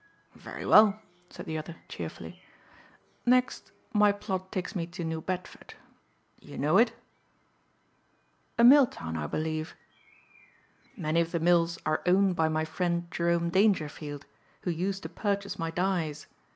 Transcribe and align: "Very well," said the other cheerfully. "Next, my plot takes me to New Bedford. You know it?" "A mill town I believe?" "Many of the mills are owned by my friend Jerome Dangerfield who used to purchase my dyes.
"Very 0.33 0.65
well," 0.65 0.99
said 1.29 1.45
the 1.45 1.59
other 1.59 1.75
cheerfully. 1.87 2.41
"Next, 3.23 3.71
my 3.93 4.11
plot 4.11 4.51
takes 4.51 4.75
me 4.75 4.87
to 4.87 5.03
New 5.03 5.21
Bedford. 5.21 5.75
You 6.39 6.57
know 6.57 6.79
it?" 6.79 6.93
"A 8.57 8.63
mill 8.63 8.87
town 8.87 9.15
I 9.15 9.27
believe?" 9.27 9.75
"Many 10.97 11.21
of 11.21 11.31
the 11.31 11.39
mills 11.39 11.77
are 11.85 12.01
owned 12.07 12.35
by 12.35 12.49
my 12.49 12.65
friend 12.65 13.11
Jerome 13.11 13.51
Dangerfield 13.51 14.25
who 14.63 14.71
used 14.71 15.03
to 15.03 15.09
purchase 15.09 15.59
my 15.59 15.69
dyes. 15.69 16.25